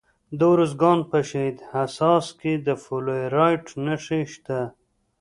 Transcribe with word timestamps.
د 0.39 0.41
ارزګان 0.53 0.99
په 1.11 1.19
شهید 1.29 1.57
حساس 1.73 2.25
کې 2.39 2.53
د 2.65 2.67
فلورایټ 2.83 3.65
نښې 3.85 4.21
شته. 4.33 4.59